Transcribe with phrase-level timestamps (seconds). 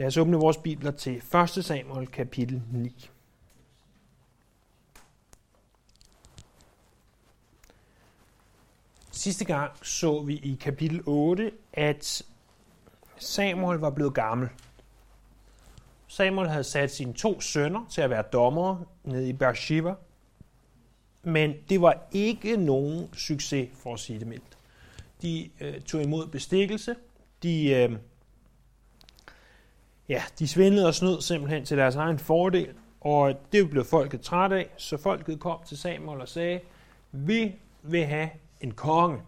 [0.00, 1.22] Lad os åbne vores bibler til
[1.56, 1.64] 1.
[1.64, 3.10] Samuel kapitel 9.
[9.10, 12.22] Sidste gang så vi i kapitel 8, at
[13.18, 14.48] Samuel var blevet gammel.
[16.06, 19.94] Samuel havde sat sine to sønner til at være dommere nede i Beersheba,
[21.22, 24.58] men det var ikke nogen succes, for at sige det mildt.
[25.22, 26.96] De øh, tog imod bestikkelse,
[27.42, 27.92] de, øh,
[30.10, 34.52] ja, de svindlede og snød simpelthen til deres egen fordel, og det blev folket træt
[34.52, 36.60] af, så folket kom til Samuel og sagde,
[37.12, 38.30] vi vil have
[38.60, 39.20] en konge.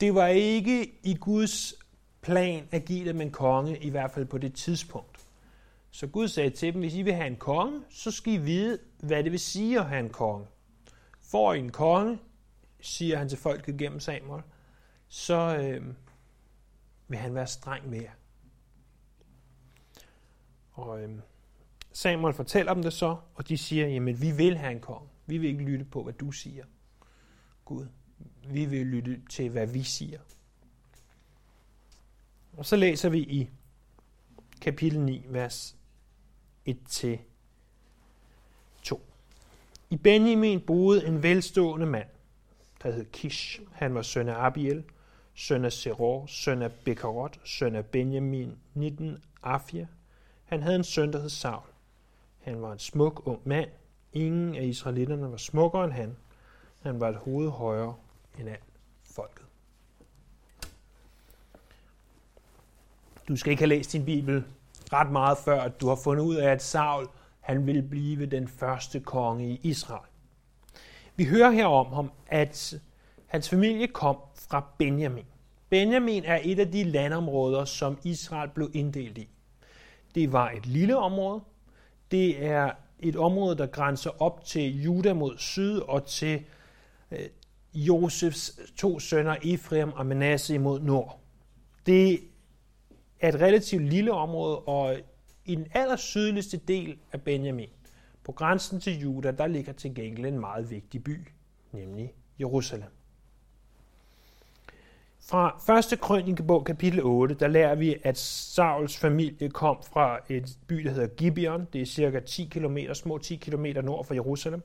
[0.00, 1.74] Det var ikke i Guds
[2.20, 5.18] plan at give dem en konge, i hvert fald på det tidspunkt.
[5.90, 8.78] Så Gud sagde til dem, hvis I vil have en konge, så skal I vide,
[9.00, 10.46] hvad det vil sige at have en konge.
[11.20, 12.18] For en konge,
[12.80, 14.42] siger han til folket gennem Samuel,
[15.08, 15.84] så øh,
[17.08, 18.10] vil han være streng med jer.
[20.78, 21.20] Og øhm,
[21.92, 25.08] Samuel fortæller dem det så, og de siger, jamen vi vil have en konge.
[25.26, 26.64] Vi vil ikke lytte på, hvad du siger,
[27.64, 27.86] Gud.
[28.48, 30.18] Vi vil lytte til, hvad vi siger.
[32.52, 33.50] Og så læser vi i
[34.60, 35.76] kapitel 9, vers
[36.68, 37.18] 1-2.
[39.90, 42.08] I Benjamin boede en velstående mand,
[42.82, 43.60] der hed Kish.
[43.72, 44.84] Han var søn af Abiel,
[45.34, 49.86] søn af Seror, søn af Bekarot, søn af Benjamin, 19 Afia.
[50.48, 51.62] Han havde en søn, der hed Saul.
[52.40, 53.68] Han var en smuk ung mand.
[54.12, 56.16] Ingen af israelitterne var smukkere end han.
[56.82, 57.94] Han var et hoved højere
[58.38, 58.64] end alt
[59.04, 59.46] folket.
[63.28, 64.44] Du skal ikke have læst din bibel
[64.92, 67.06] ret meget før, at du har fundet ud af, at Saul
[67.40, 70.08] han ville blive den første konge i Israel.
[71.16, 72.80] Vi hører her om ham, at
[73.26, 75.24] hans familie kom fra Benjamin.
[75.68, 79.28] Benjamin er et af de landområder, som Israel blev inddelt i.
[80.14, 81.40] Det var et lille område.
[82.10, 86.44] Det er et område, der grænser op til Juda mod syd og til
[87.10, 87.18] øh,
[87.74, 91.20] Josefs to sønner Ephraim og Manasseh mod nord.
[91.86, 92.20] Det
[93.20, 94.96] er et relativt lille område, og
[95.44, 97.70] i den aller sydligste del af Benjamin,
[98.24, 101.28] på grænsen til Juda, der ligger til gengæld en meget vigtig by,
[101.72, 102.90] nemlig Jerusalem.
[105.30, 106.00] Fra 1.
[106.00, 111.06] krønikebog kapitel 8, der lærer vi, at Sauls familie kom fra et by, der hedder
[111.06, 111.66] Gibeon.
[111.72, 114.62] Det er cirka 10 km, små 10 km nord for Jerusalem.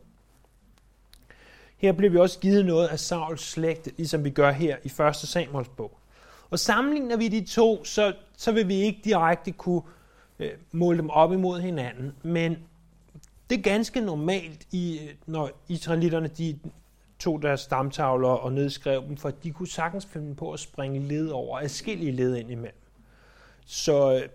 [1.77, 5.15] Her bliver vi også givet noget af Sauls slægt, ligesom vi gør her i 1.
[5.15, 5.97] Samuels bog.
[6.49, 9.81] Og sammenligner vi de to, så, så vil vi ikke direkte kunne
[10.39, 12.57] øh, måle dem op imod hinanden, men
[13.49, 16.59] det er ganske normalt, i, når israelitterne de
[17.23, 21.29] tog deres stamtavler og nedskrev dem, for de kunne sagtens finde på at springe led
[21.29, 22.81] over, adskillige led ind imellem.
[23.65, 24.29] Så øh,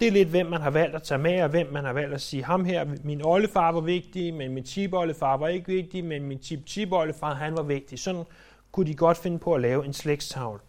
[0.00, 2.14] det er lidt, hvem man har valgt at tage med, og hvem man har valgt
[2.14, 6.22] at sige, ham her, min oldefar var vigtig, men min tipoldefar var ikke vigtig, men
[6.22, 7.98] min tip tipoldefar han var vigtig.
[7.98, 8.24] Sådan
[8.72, 10.60] kunne de godt finde på at lave en slægtstavle.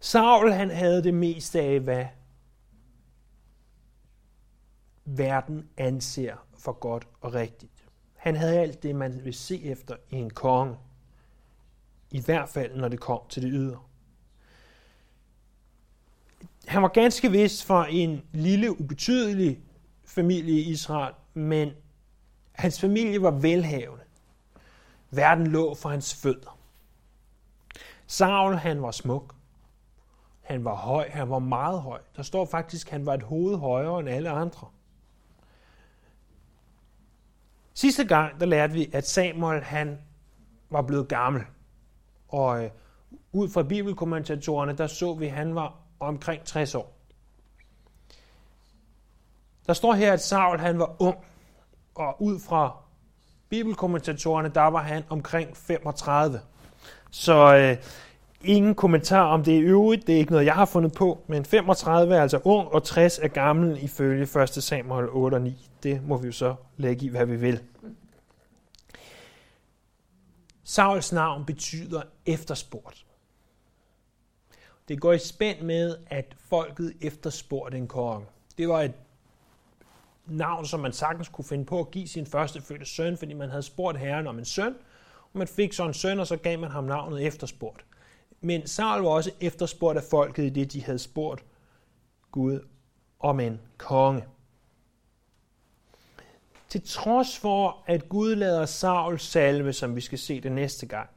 [0.00, 2.06] Saul han havde det meste af, hvad
[5.04, 7.79] verden anser for godt og rigtigt.
[8.20, 10.76] Han havde alt det, man vil se efter i en konge.
[12.10, 13.78] I hvert fald, når det kom til det ydre.
[16.66, 19.60] Han var ganske vist fra en lille, ubetydelig
[20.04, 21.70] familie i Israel, men
[22.52, 24.04] hans familie var velhavende.
[25.10, 26.58] Verden lå for hans fødder.
[28.06, 29.34] Saul, han var smuk.
[30.40, 32.00] Han var høj, han var meget høj.
[32.16, 34.68] Der står faktisk, at han var et hoved højere end alle andre.
[37.74, 39.98] Sidste gang, der lærte vi, at Samuel han
[40.70, 41.42] var blevet gammel.
[42.28, 42.70] Og øh,
[43.32, 46.96] ud fra bibelkommentatorerne, der så vi, at han var omkring 60 år.
[49.66, 51.16] Der står her, at Saul han var ung,
[51.94, 52.76] og ud fra
[53.48, 56.40] bibelkommentatorerne, der var han omkring 35.
[57.10, 57.76] Så øh,
[58.44, 61.44] ingen kommentar om det i øvrigt, det er ikke noget, jeg har fundet på, men
[61.44, 64.48] 35 er altså ung, og 60 er gammel ifølge 1.
[64.48, 65.70] Samuel 8 og 9.
[65.82, 67.60] Det må vi jo så lægge i, hvad vi vil.
[70.64, 73.04] Sauls navn betyder eftersport.
[74.88, 78.26] Det går i spænd med, at folket efterspurgte en konge.
[78.58, 78.92] Det var et
[80.26, 83.50] navn, som man sagtens kunne finde på at give sin første fødte søn, fordi man
[83.50, 84.74] havde spurgt herren om en søn,
[85.32, 87.84] og man fik så en søn, og så gav man ham navnet efterspurgt.
[88.40, 91.44] Men Saul var også efterspurgt af folket i det, de havde spurgt
[92.30, 92.60] Gud
[93.18, 94.24] om en konge.
[96.68, 101.10] Til trods for, at Gud lader Saul salve, som vi skal se det næste gang,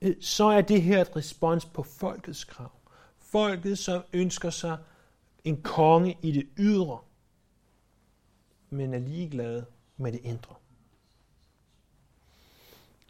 [0.00, 2.72] øh, så er det her et respons på folkets krav.
[3.18, 4.78] Folket, som ønsker sig
[5.44, 6.98] en konge i det ydre,
[8.70, 9.66] men er ligeglade
[9.96, 10.54] med det indre.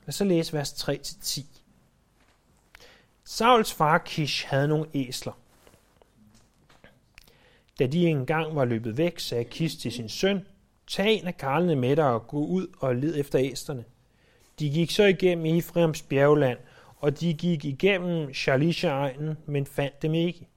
[0.07, 1.62] Lad så læse vers 3-10.
[3.25, 5.33] Sauls far Kish havde nogle æsler.
[7.79, 10.47] Da de engang var løbet væk, sagde Kish til sin søn,
[10.87, 13.85] tag en af karlene med dig og gå ud og led efter æslerne.
[14.59, 16.59] De gik så igennem Efraims bjergland,
[16.97, 20.49] og de gik igennem Shalisha-egnen, men fandt dem ikke.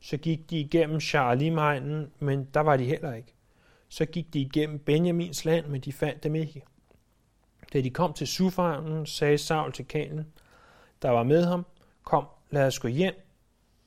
[0.00, 3.34] Så gik de igennem Shalim-egnen, men der var de heller ikke.
[3.88, 6.62] Så gik de igennem Benjamins land, men de fandt dem ikke.
[7.72, 10.26] Da de kom til Sufaren, sagde Saul til Kalen,
[11.02, 11.66] der var med ham,
[12.04, 13.14] kom, lad os gå hjem,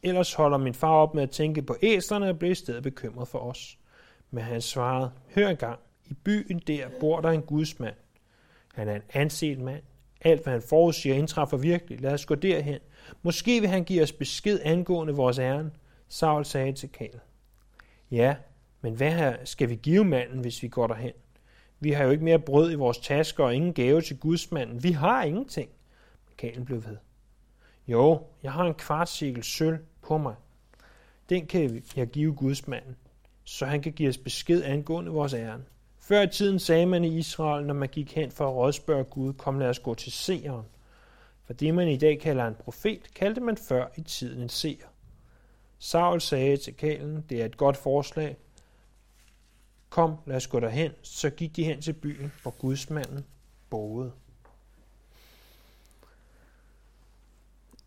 [0.03, 3.27] ellers holder min far op med at tænke på æsterne og bliver i stedet bekymret
[3.27, 3.77] for os.
[4.31, 7.95] Men han svarede, hør engang, i byen der bor der en gudsmand.
[8.73, 9.83] Han er en anset mand.
[10.21, 12.01] Alt, hvad han forudsiger, indtræffer virkelig.
[12.01, 12.79] Lad os gå derhen.
[13.21, 15.71] Måske vil han give os besked angående vores ærne.
[16.07, 17.19] Saul sagde til Kale.
[18.11, 18.35] Ja,
[18.81, 21.13] men hvad her skal vi give manden, hvis vi går derhen?
[21.79, 24.83] Vi har jo ikke mere brød i vores tasker og ingen gave til gudsmanden.
[24.83, 25.69] Vi har ingenting.
[26.37, 26.97] Kalen blev ved.
[27.87, 30.35] Jo, jeg har en kvartsikkel sølv på mig.
[31.29, 32.95] Den kan jeg give gudsmanden,
[33.43, 35.65] så han kan give os besked angående vores æren.
[35.99, 39.33] Før i tiden sagde man i Israel, når man gik hen for at rådspørge Gud,
[39.33, 40.65] kom lad os gå til seeren.
[41.43, 44.87] For det, man i dag kalder en profet, kaldte man før i tiden en seer.
[45.79, 48.37] Saul sagde til Kalen, det er et godt forslag.
[49.89, 50.91] Kom, lad os gå derhen.
[51.01, 53.25] Så gik de hen til byen, hvor gudsmanden
[53.69, 54.11] boede.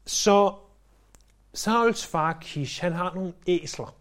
[0.07, 0.55] Så
[1.55, 3.95] Sauls far Kish, han har nogle æsler.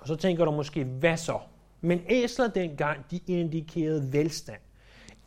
[0.00, 1.38] Og så tænker du måske, hvad så?
[1.80, 4.60] Men æsler dengang, de indikerede velstand.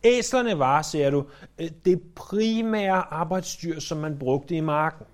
[0.04, 1.26] Æslerne var, ser du,
[1.58, 5.06] øh, det primære arbejdsdyr, som man brugte i marken.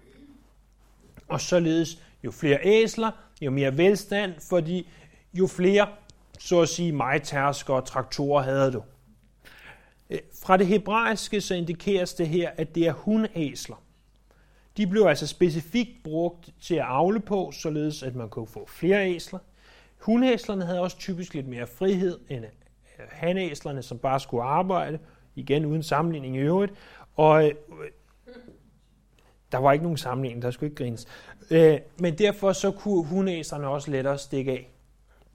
[1.29, 3.11] Og således, jo flere æsler,
[3.41, 4.89] jo mere velstand, fordi
[5.35, 5.89] jo flere,
[6.39, 8.83] så at sige, majtærsker og traktorer havde du.
[10.11, 13.77] Øh, fra det hebraiske så indikeres det her, at det er hundæsler.
[14.79, 19.11] De blev altså specifikt brugt til at avle på, således at man kunne få flere
[19.11, 19.39] æsler.
[19.99, 24.99] Hundæslerne havde også typisk lidt mere frihed end øh, hanæslerne, som bare skulle arbejde,
[25.35, 26.73] igen uden sammenligning i øvrigt.
[27.17, 27.55] Og øh,
[29.53, 31.07] der var ikke nogen sammenligning, der skulle ikke grines.
[31.51, 34.71] Øh, men derfor så kunne hundæslerne også lettere stikke af.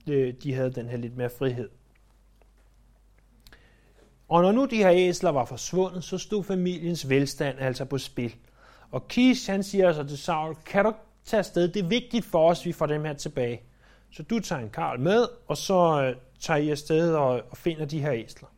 [0.08, 1.68] Øh, de havde den her lidt mere frihed.
[4.28, 8.34] Og når nu de her æsler var forsvundet, så stod familiens velstand altså på spil.
[8.94, 10.92] Og Kish, han siger så til Saul, kan du
[11.24, 11.68] tage afsted?
[11.68, 13.62] Det er vigtigt for os, at vi får dem her tilbage.
[14.10, 17.84] Så du tager en Karl med, og så øh, tager I afsted og, og finder
[17.84, 18.48] de her æsler.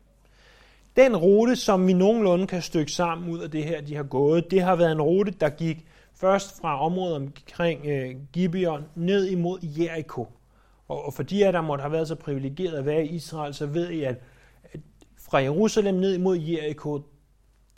[0.96, 4.50] Den rute, som vi nogenlunde kan stykke sammen ud af det her, de har gået,
[4.50, 9.58] det har været en rute, der gik først fra området omkring øh, Gibeon ned imod
[9.62, 10.28] Jericho.
[10.88, 13.54] Og, og for de af der måtte have været så privilegeret at være i Israel,
[13.54, 14.22] så ved I, at,
[14.72, 14.80] at
[15.18, 17.02] fra Jerusalem ned imod Jericho,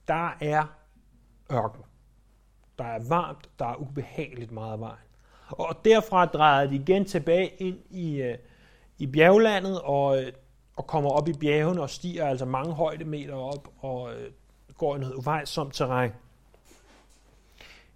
[0.08, 0.64] der er
[1.52, 1.88] ørken.
[2.79, 4.99] Der er varmt, der er ubehageligt meget vejen.
[5.49, 8.39] Og derfra drejer de igen tilbage ind i, øh,
[8.99, 10.33] i bjerglandet og, øh,
[10.77, 14.31] og kommer op i bjergene og stiger altså mange højdemeter op og øh,
[14.79, 16.13] går i noget uvejsomt terræn.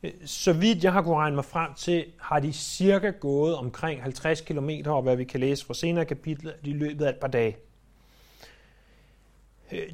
[0.02, 4.02] Øh, så vidt jeg har kunnet regne mig frem til, har de cirka gået omkring
[4.02, 7.28] 50 km, og hvad vi kan læse fra senere kapitler, i løbet af et par
[7.28, 7.56] dage.
[9.72, 9.92] Øh,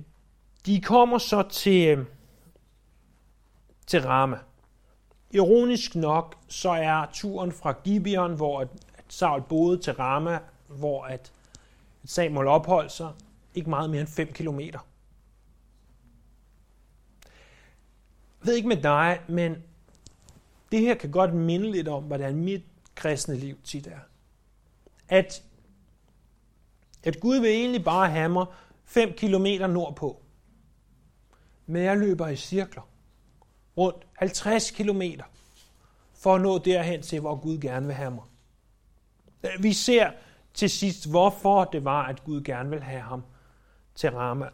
[0.67, 2.05] de kommer så til, øh,
[3.87, 4.39] til Rama.
[5.31, 8.69] Ironisk nok, så er turen fra Gibeon, hvor
[9.09, 11.33] Saul boede, til Rama, hvor at
[12.05, 13.13] Samuel opholdt sig,
[13.55, 14.79] ikke meget mere end 5 kilometer.
[18.41, 19.57] Jeg ved ikke med dig, men
[20.73, 23.99] det her kan godt minde lidt om, hvordan mit kristne liv tit er.
[25.09, 25.43] At,
[27.03, 28.47] at Gud vil egentlig bare have mig
[28.85, 30.23] 5 kilometer nordpå.
[31.67, 32.89] Men jeg løber i cirkler
[33.79, 35.25] rundt 50 kilometer
[36.15, 38.25] for at nå derhen til, hvor Gud gerne vil have mig.
[39.43, 40.11] Øh, vi ser
[40.55, 43.23] til sidst, hvorfor det var, at Gud gerne vil have ham
[43.95, 44.47] til Rama,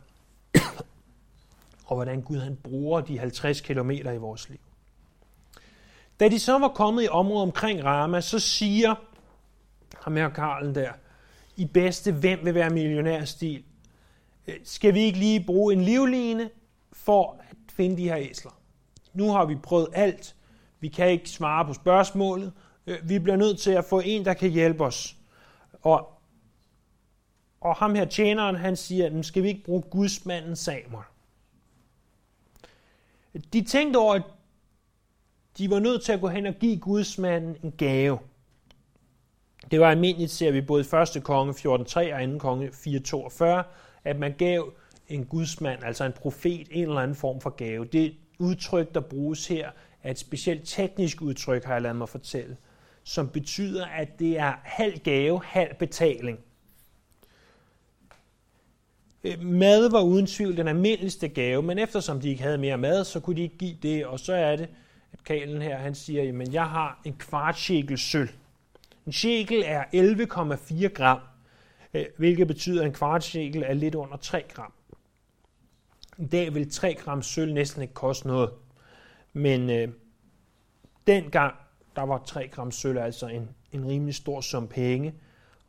[1.87, 4.59] og hvordan Gud han bruger de 50 kilometer i vores liv.
[6.21, 8.95] Da de så var kommet i området omkring Rama, så siger
[10.02, 10.93] ham her Karlen der,
[11.57, 13.64] i bedste hvem vil være millionærstil,
[14.47, 16.50] øh, skal vi ikke lige bruge en livline
[16.93, 18.63] for at finde de her æsler?
[19.14, 20.37] Nu har vi prøvet alt.
[20.80, 22.52] Vi kan ikke svare på spørgsmålet.
[22.87, 25.16] Øh, vi bliver nødt til at få en, der kan hjælpe os.
[25.83, 26.09] Og,
[27.61, 31.04] og ham her tjeneren, han siger, nu skal vi ikke bruge gudsmanden Samuel.
[33.52, 34.23] De tænkte over, at
[35.59, 38.18] de var nødt til at gå hen og give gudsmanden en gave.
[39.71, 40.85] Det var almindeligt, ser vi både
[41.16, 41.23] 1.
[41.23, 41.87] konge 14.3 og
[42.33, 42.38] 2.
[42.38, 43.44] konge 4.42,
[44.04, 44.73] at man gav
[45.09, 47.85] en gudsmand, altså en profet, en eller anden form for gave.
[47.85, 49.71] Det udtryk, der bruges her,
[50.03, 52.57] er et specielt teknisk udtryk, har jeg ladet mig fortælle,
[53.05, 56.38] som betyder, at det er halv gave, halv betaling.
[59.25, 63.05] Øh, mad var uden tvivl den almindeligste gave, men eftersom de ikke havde mere mad,
[63.05, 64.69] så kunne de ikke give det, og så er det,
[65.12, 68.29] at Kalen her, han siger, jamen jeg har en kvart shekel sølv.
[69.07, 71.19] En shekel er 11,4 gram,
[71.95, 74.73] øh, hvilket betyder, at en kvart shekel er lidt under 3 gram.
[76.18, 78.50] I dag vil 3 gram sølv næsten ikke koste noget.
[79.33, 79.88] Men øh,
[81.06, 81.54] dengang,
[81.97, 85.14] der var 3 gram sølv altså en, en rimelig stor sum penge.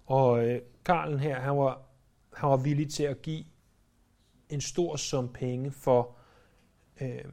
[0.06, 1.82] Og øh, Karlen her, han var,
[2.34, 3.44] han var villig til at give
[4.50, 6.16] en stor sum penge for
[7.02, 7.26] øh,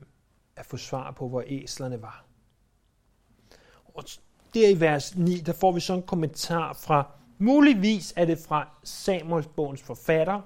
[0.57, 2.25] at få svar på, hvor æslerne var.
[3.95, 4.05] Og
[4.55, 8.69] der i vers 9, der får vi så en kommentar fra, muligvis er det fra
[8.85, 10.41] Samuels bogens forfatter,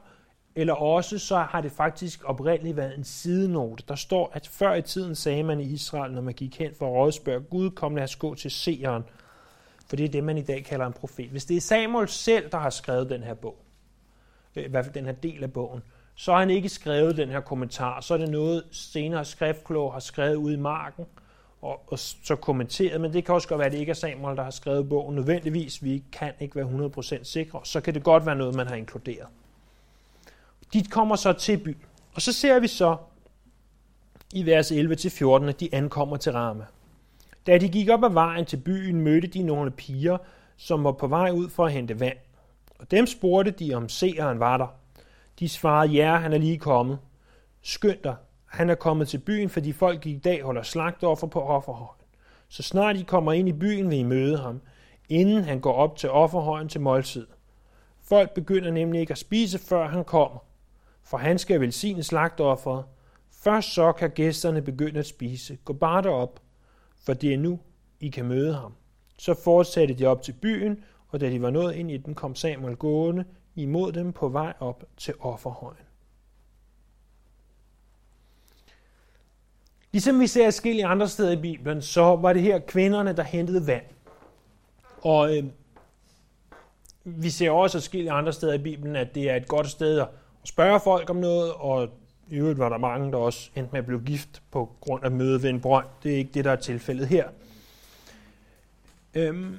[0.57, 3.85] eller også så har det faktisk oprindeligt været en sidenote.
[3.89, 6.87] Der står, at før i tiden sagde man i Israel, når man gik hen for
[6.87, 9.03] at rådspørge Gud, kom lad os gå til seeren.
[9.89, 11.29] For det er det, man i dag kalder en profet.
[11.31, 13.57] Hvis det er Samuel selv, der har skrevet den her bog,
[14.57, 15.83] øh, i hvert fald den her del af bogen,
[16.15, 18.01] så har han ikke skrevet den her kommentar.
[18.01, 21.05] Så er det noget, senere skriftklog har skrevet ud i marken,
[21.63, 24.37] og, og så kommenteret, men det kan også godt være, at det ikke er Samuel,
[24.37, 25.85] der har skrevet bogen nødvendigvis.
[25.85, 27.61] Vi kan ikke være 100% sikre.
[27.65, 29.29] Så kan det godt være noget, man har inkluderet.
[30.73, 31.83] De kommer så til byen.
[32.15, 32.97] Og så ser vi så
[34.33, 36.65] i vers 11-14, at de ankommer til Rama.
[37.47, 40.19] Da de gik op ad vejen til byen, mødte de nogle piger,
[40.57, 42.17] som var på vej ud for at hente vand.
[42.79, 44.67] Og dem spurgte de, om seeren var der.
[45.39, 46.99] De svarede, ja, han er lige kommet.
[47.63, 52.01] Skynd dig, han er kommet til byen, fordi folk i dag holder slagtoffer på offerhøjen.
[52.49, 54.61] Så snart I kommer ind i byen, vil I møde ham,
[55.09, 57.27] inden han går op til offerhøjen til måltid.
[58.03, 60.46] Folk begynder nemlig ikke at spise, før han kommer
[61.07, 62.85] for han skal velsigne slagtofferet.
[63.31, 65.59] Først så kan gæsterne begynde at spise.
[65.65, 66.41] Gå bare derop,
[67.05, 67.61] for det er nu,
[68.01, 68.75] I kan møde ham.
[69.19, 72.35] Så fortsatte de op til byen, og da de var nået ind i den, kom
[72.35, 75.87] Samuel gående imod dem på vej op til offerhøjen.
[79.93, 83.67] Ligesom vi ser forskellige andre steder i Bibelen, så var det her kvinderne, der hentede
[83.67, 83.85] vand.
[85.03, 85.45] Og øh,
[87.05, 90.09] vi ser også forskellige andre steder i Bibelen, at det er et godt sted at
[90.47, 91.89] spørge folk om noget, og
[92.29, 95.11] i øvrigt var der mange, der også endte med at blive gift på grund af
[95.11, 95.87] møde ved en brønd.
[96.03, 97.29] Det er ikke det, der er tilfældet her.
[99.15, 99.59] Øhm,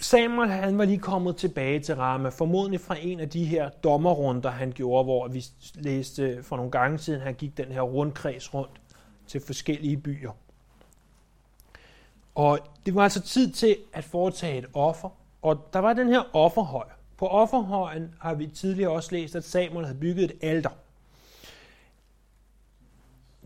[0.00, 4.50] Samuel han var lige kommet tilbage til Rama, formodentlig fra en af de her dommerrunder,
[4.50, 5.44] han gjorde, hvor vi
[5.74, 8.80] læste for nogle gange siden, han gik den her rundkreds rundt
[9.26, 10.30] til forskellige byer.
[12.34, 15.08] Og det var altså tid til at foretage et offer,
[15.42, 16.86] og der var den her offerhøj.
[17.16, 20.70] På offerhøjen har vi tidligere også læst, at Samuel havde bygget et alter.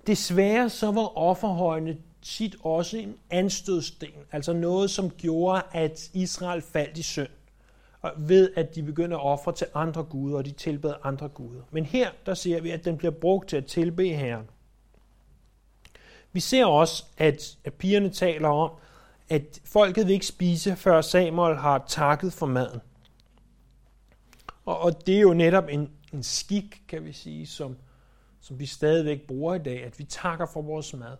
[0.07, 6.99] Desværre så var offerhøjene tit også en anstødsten, altså noget, som gjorde, at Israel faldt
[6.99, 7.29] i synd,
[8.17, 11.63] ved at de begyndte at ofre til andre guder, og de tilbad andre guder.
[11.71, 14.49] Men her, der ser vi, at den bliver brugt til at tilbe Herren.
[16.33, 18.71] Vi ser også, at pigerne taler om,
[19.29, 22.81] at folket vil ikke spise, før Samuel har takket for maden.
[24.71, 27.77] Og, og det er jo netop en, en skik, kan vi sige, som,
[28.41, 31.17] som vi stadigvæk bruger i dag, at vi takker for vores mad.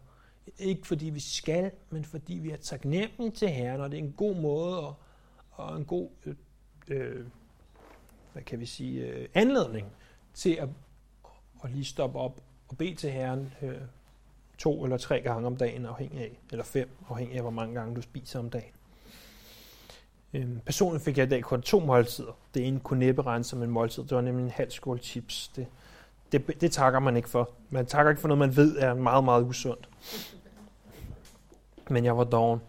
[0.59, 4.13] Ikke fordi vi skal, men fordi vi er taknemmelige til Herren, og det er en
[4.13, 4.95] god måde og,
[5.51, 6.35] og en god øh,
[6.89, 7.27] øh,
[8.33, 9.87] hvad kan vi sige, øh, anledning
[10.35, 10.69] til at,
[11.65, 13.81] at lige stoppe op og bede til Herren øh,
[14.59, 17.97] to eller tre gange om dagen, afhængig af, eller fem, afhængig af, hvor mange gange
[17.97, 18.73] du spiser om dagen.
[20.35, 22.39] Øhm, personligt fik jeg i dag kun to måltider.
[22.55, 24.03] Det ene kunne næppe regne som en måltid.
[24.03, 25.51] Det var nemlig en halv skål chips.
[25.57, 25.67] Det,
[26.33, 27.51] det, det takker man ikke for.
[27.71, 29.89] Man takker ikke for noget, man ved er meget, meget usundt.
[31.89, 32.61] Men jeg var doven.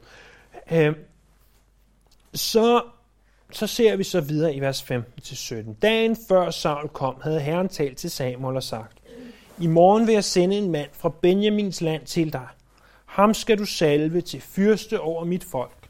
[0.72, 0.96] Øhm,
[2.34, 2.84] så,
[3.52, 5.74] så ser vi så videre i vers 15-17.
[5.82, 8.98] Dagen før Saul kom, havde Herren talt til Samuel og sagt,
[9.60, 12.48] I morgen vil jeg sende en mand fra Benjamins land til dig.
[13.06, 15.81] Ham skal du salve til fyrste over mit folk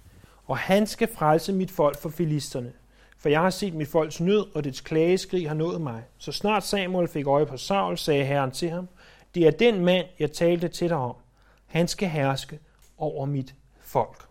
[0.51, 2.73] og han skal frelse mit folk for filisterne.
[3.17, 6.03] For jeg har set mit folks nød, og dets klageskrig har nået mig.
[6.17, 8.87] Så snart Samuel fik øje på Saul, sagde Herren til ham,
[9.35, 11.15] det er den mand, jeg talte til dig om.
[11.65, 12.59] Han skal herske
[12.97, 14.25] over mit folk.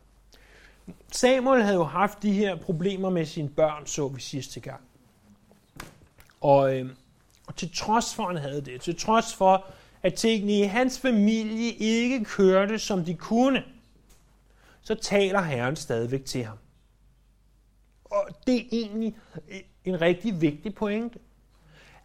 [1.12, 4.80] Samuel havde jo haft de her problemer med sine børn, så vi sidste gang.
[6.40, 6.90] Og, øh,
[7.46, 9.66] og til trods for, at han havde det, til trods for,
[10.02, 13.64] at tingene i hans familie ikke kørte, som de kunne,
[14.82, 16.58] så taler Herren stadigvæk til ham.
[18.04, 19.16] Og det er egentlig
[19.84, 21.18] en rigtig vigtig pointe.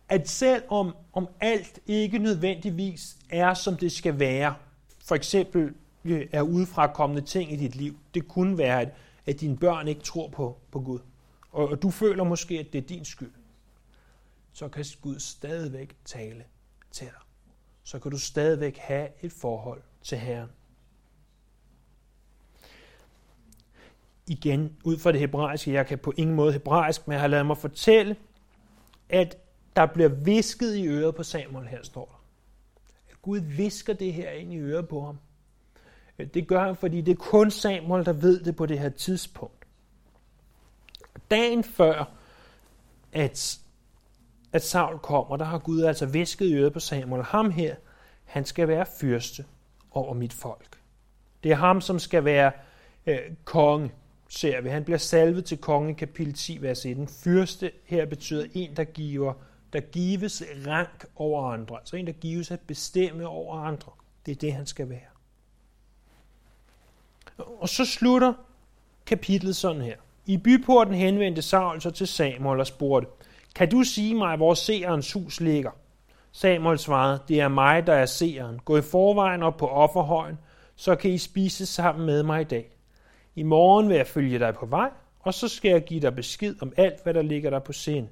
[0.10, 4.56] At selvom om, alt ikke nødvendigvis er, som det skal være,
[5.06, 5.74] for eksempel
[6.06, 8.90] øh, er udefra kommende ting i dit liv, det kunne være, at,
[9.26, 11.00] at dine børn ikke tror på, på Gud,
[11.52, 13.32] og, og du føler måske, at det er din skyld,
[14.54, 16.44] så kan Gud stadigvæk tale
[16.92, 17.22] til dig.
[17.84, 20.50] Så kan du stadigvæk have et forhold til Herren.
[24.28, 25.74] Igen ud fra det hebraiske.
[25.74, 28.16] Jeg kan på ingen måde hebraisk, men jeg har lavet mig fortælle,
[29.10, 29.38] at
[29.76, 32.24] der bliver visket i øret på Samuel, her står der.
[33.12, 35.18] At Gud visker det her ind i øret på ham.
[36.34, 39.68] Det gør han, fordi det er kun Samuel, der ved det på det her tidspunkt.
[41.32, 42.12] Dagen før,
[43.12, 43.60] at,
[44.52, 47.24] at Saul kommer, der har Gud altså visket i øret på Samuel.
[47.24, 47.76] Ham her,
[48.26, 49.46] han skal være fyrste
[49.92, 50.80] over mit folk.
[51.44, 52.52] Det er ham, som skal være
[53.06, 53.92] øh, konge
[54.30, 54.70] ser vi.
[54.70, 56.98] Han bliver salvet til konge i kapitel 10, vers 1.
[56.98, 59.34] Den fyrste her betyder en, der giver,
[59.74, 61.78] der gives rank over andre.
[61.78, 63.92] Altså en, der gives at bestemme over andre.
[64.26, 65.00] Det er det, han skal være.
[67.38, 68.34] Og så slutter
[69.06, 69.96] kapitlet sådan her.
[70.26, 73.10] I byporten henvendte Saul sig til Samuel og spurgte,
[73.56, 75.72] kan du sige mig, hvor seerens hus ligger?
[76.32, 78.60] Samuel svarede, det er mig, der er seeren.
[78.60, 80.38] Gå i forvejen op på offerhøjen,
[80.76, 82.75] så kan I spise sammen med mig i dag.
[83.36, 84.90] I morgen vil jeg følge dig på vej,
[85.20, 88.08] og så skal jeg give dig besked om alt, hvad der ligger der på sind.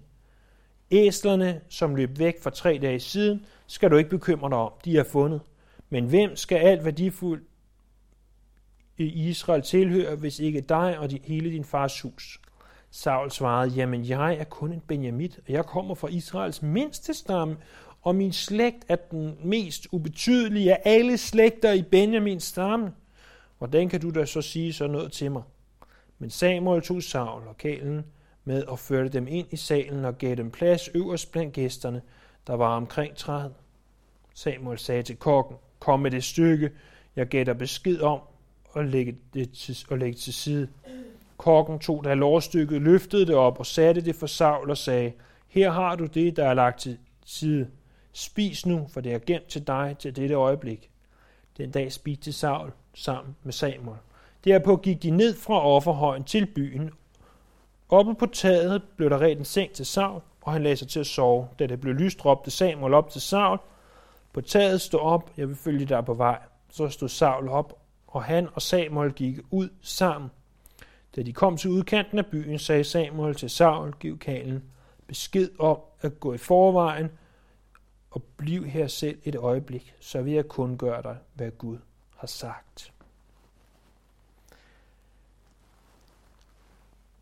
[0.91, 4.71] Æslerne, som løb væk for tre dage siden, skal du ikke bekymre dig om.
[4.85, 5.41] De er fundet.
[5.89, 7.43] Men hvem skal alt værdifuldt
[8.97, 12.39] i Israel tilhøre, hvis ikke dig og hele din fars hus?
[12.91, 17.57] Saul svarede, jamen jeg er kun en Benjamit, og jeg kommer fra Israels mindste stamme,
[18.01, 22.91] og min slægt er den mest ubetydelige af alle slægter i Benjamins stamme.
[23.63, 25.43] Hvordan kan du da så sige så noget til mig?
[26.19, 28.05] Men Samuel tog Saul og kælen
[28.43, 32.01] med og førte dem ind i salen og gav dem plads øverst blandt gæsterne,
[32.47, 33.53] der var omkring træet.
[34.33, 36.71] Samuel sagde til kokken, kom med det stykke,
[37.15, 38.19] jeg gav dig besked om,
[38.69, 40.67] og lægge det til, og lægge til side.
[41.37, 45.11] Kokken tog da lårstykket, løftede det op og satte det for Saul og sagde,
[45.47, 47.67] her har du det, der er lagt til side.
[48.11, 50.92] Spis nu, for det er gemt til dig til dette øjeblik.
[51.57, 53.97] Den dag spiste Saul sammen med Samuel.
[54.45, 56.91] Derpå gik de ned fra offerhøjen til byen.
[57.89, 60.99] Oppe på taget blev der ret en seng til Saul, og han lagde sig til
[60.99, 61.47] at sove.
[61.59, 63.57] Da det blev lyst, råbte Samuel op til Saul.
[64.33, 66.39] På taget stod op, jeg vil følge dig på vej.
[66.69, 70.31] Så stod Saul op, og han og Samuel gik ud sammen.
[71.15, 74.63] Da de kom til udkanten af byen, sagde Samuel til Saul, giv kalen
[75.07, 77.09] besked om at gå i forvejen
[78.13, 81.77] og bliv her selv et øjeblik, så vil jeg kun gøre dig, hvad Gud
[82.17, 82.93] har sagt.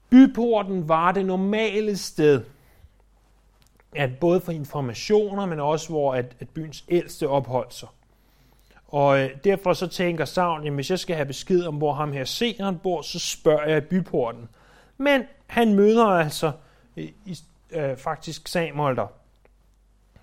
[0.09, 2.43] Byporten var det normale sted,
[3.95, 7.89] at både for informationer, men også hvor at, at byens ældste opholdt sig.
[8.87, 12.11] Og øh, derfor så tænker Savn, at hvis jeg skal have besked om, hvor ham
[12.11, 14.49] her seeren bor, så spørger jeg i byporten.
[14.97, 16.51] Men han møder altså
[16.97, 17.09] øh,
[17.71, 19.20] øh, faktisk Samuel der.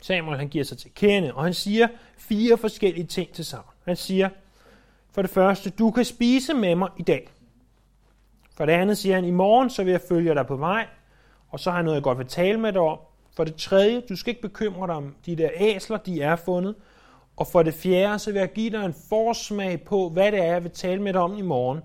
[0.03, 3.65] Samuel han giver sig til kende, og han siger fire forskellige ting til Saul.
[3.85, 4.29] Han siger,
[5.11, 7.29] for det første, du kan spise med mig i dag.
[8.57, 10.87] For det andet siger han, i morgen så vil jeg følge dig på vej,
[11.49, 12.99] og så har jeg noget, jeg godt vil tale med dig om.
[13.37, 16.75] For det tredje, du skal ikke bekymre dig om de der æsler, de er fundet.
[17.37, 20.53] Og for det fjerde, så vil jeg give dig en forsmag på, hvad det er,
[20.53, 21.81] jeg vil tale med dig om i morgen.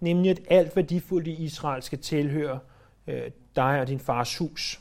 [0.00, 2.58] Nemlig, at alt værdifuldt i Israel skal tilhøre
[3.06, 4.80] øh, dig og din fars hus.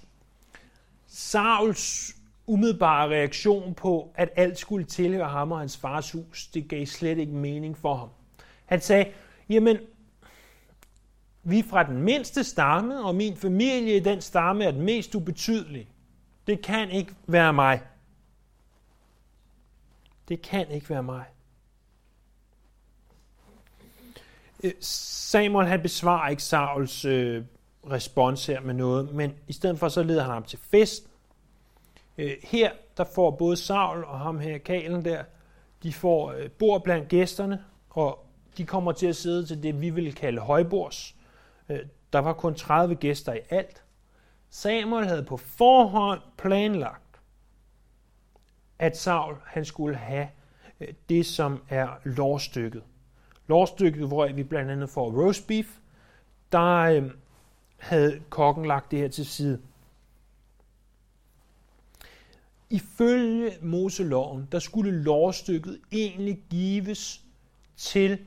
[1.07, 2.15] Sauls
[2.47, 7.17] umiddelbare reaktion på, at alt skulle tilhøre ham og hans fars hus, det gav slet
[7.17, 8.09] ikke mening for ham.
[8.65, 9.05] Han sagde,
[9.49, 9.77] jamen,
[11.43, 15.15] vi er fra den mindste stamme, og min familie i den stamme er den mest
[15.15, 15.89] ubetydelige.
[16.47, 17.81] Det kan ikke være mig.
[20.29, 21.25] Det kan ikke være mig.
[24.63, 27.43] Øh, Samuel han besvarer ikke Sauls øh,
[27.91, 31.09] respons her med noget, men i stedet for så leder han ham til fest,
[32.17, 35.23] Øh, her der får både Saul og ham her, Kalen der,
[35.83, 38.25] de får øh, bord blandt gæsterne, og
[38.57, 41.15] de kommer til at sidde til det, vi vil kalde højbords.
[41.69, 41.79] Øh,
[42.13, 43.83] der var kun 30 gæster i alt.
[44.49, 47.21] Samuel havde på forhånd planlagt,
[48.79, 50.27] at Saul han skulle have
[50.79, 52.83] øh, det, som er lovstykket.
[53.47, 55.77] Lovstykket, hvor vi blandt andet får roast beef,
[56.51, 57.11] der øh,
[57.77, 59.61] havde kokken lagt det her til side
[62.73, 67.23] ifølge Moseloven, der skulle lovstykket egentlig gives
[67.75, 68.25] til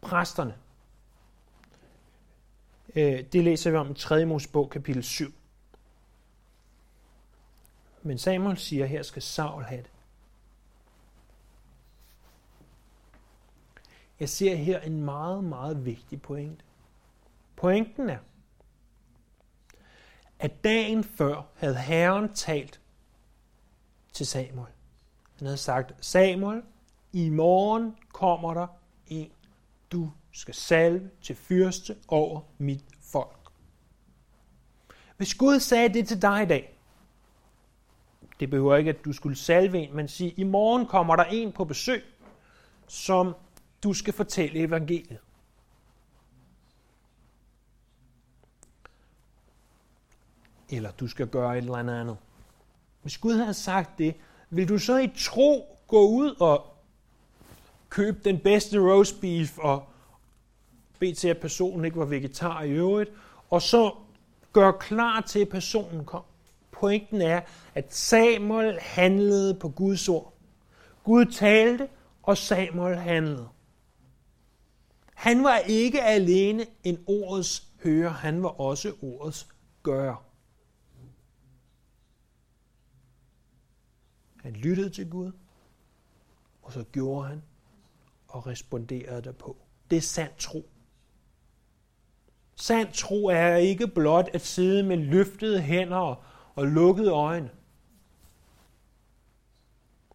[0.00, 0.54] præsterne.
[2.94, 4.24] Øh, det læser vi om i 3.
[4.24, 5.34] Mosebog, kapitel 7.
[8.02, 9.90] Men Samuel siger, at her skal Saul have det.
[14.20, 16.64] Jeg ser her en meget, meget vigtig pointe.
[17.56, 18.18] Pointen er,
[20.38, 22.81] at dagen før havde Herren talt
[24.24, 24.72] til Samuel.
[25.38, 26.62] Han havde sagt, Samuel,
[27.12, 28.66] i morgen kommer der
[29.06, 29.32] en,
[29.92, 33.38] du skal salve til fyrste over mit folk.
[35.16, 36.78] Hvis Gud sagde det til dig i dag,
[38.40, 41.52] det behøver ikke, at du skulle salve en, men sige, i morgen kommer der en
[41.52, 42.04] på besøg,
[42.86, 43.34] som
[43.82, 45.18] du skal fortælle evangeliet.
[50.68, 52.16] Eller du skal gøre et eller andet.
[53.02, 54.14] Hvis Gud havde sagt det,
[54.50, 56.66] vil du så i tro gå ud og
[57.88, 59.88] købe den bedste roast beef og
[60.98, 63.10] bede til, at personen ikke var vegetar i øvrigt,
[63.50, 63.94] og så
[64.52, 66.22] gøre klar til, at personen kom.
[66.70, 67.40] Pointen er,
[67.74, 70.32] at Samuel handlede på Guds ord.
[71.04, 71.88] Gud talte,
[72.22, 73.48] og Samuel handlede.
[75.14, 79.48] Han var ikke alene en ordets hører, han var også ordets
[79.82, 80.31] gør.
[84.42, 85.32] Han lyttede til Gud,
[86.62, 87.42] og så gjorde han
[88.28, 89.56] og responderede derpå.
[89.90, 90.68] Det er sand tro.
[92.54, 96.24] Sand tro er ikke blot at sidde med løftede hænder
[96.54, 97.50] og lukkede øjne.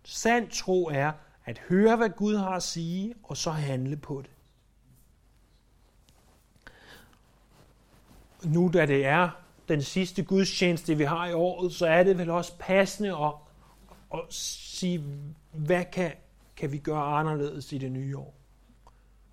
[0.04, 1.12] Sand tro er
[1.46, 4.32] at høre, hvad Gud har at sige, og så handle på det.
[8.44, 9.30] Nu da det er
[9.68, 13.34] den sidste gudstjeneste, vi har i året, så er det vel også passende at,
[14.10, 15.04] og sige,
[15.52, 16.14] hvad kan,
[16.56, 18.36] kan vi gøre anderledes i det nye år?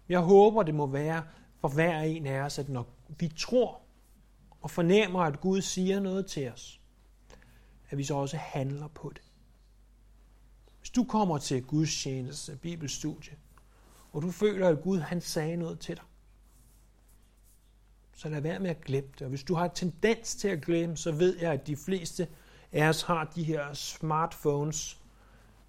[0.08, 1.24] Jeg håber, det må være
[1.60, 3.80] for hver en af os, at når vi tror
[4.60, 6.80] og fornemmer, at Gud siger noget til os,
[7.90, 9.22] at vi så også handler på det.
[10.78, 13.36] Hvis du kommer til Guds tjeneste, bibelstudie,
[14.12, 16.04] og du føler, at Gud han sagde noget til dig,
[18.16, 19.22] så lad være med at glemme det.
[19.22, 22.28] Og hvis du har tendens til at glemme, så ved jeg, at de fleste
[22.74, 24.98] af os har de her smartphones.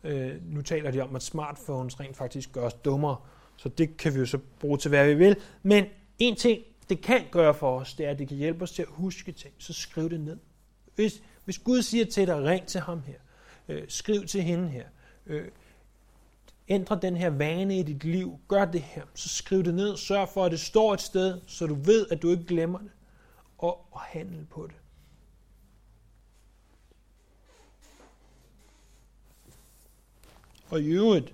[0.04, 3.18] Øh, nu taler de om, at smartphones rent faktisk gør os dummere,
[3.58, 5.36] så det kan vi jo så bruge til, hvad vi vil.
[5.64, 5.86] Men
[6.20, 8.82] en ting, det kan gøre for os, det er, at det kan hjælpe os til
[8.82, 9.54] at huske ting.
[9.58, 10.38] Så skriv det ned.
[10.96, 13.18] Hvis, hvis Gud siger til dig, ring til ham her.
[13.68, 14.86] Øh, skriv til hende her.
[15.28, 15.48] Øh,
[16.68, 18.40] ændre den her vane i dit liv.
[18.48, 19.04] Gør det her.
[19.14, 19.98] Så skriv det ned.
[19.98, 22.92] Sørg for, at det står et sted, så du ved, at du ikke glemmer det.
[23.58, 24.76] Og, og handle på det.
[30.70, 31.34] Og i øvrigt,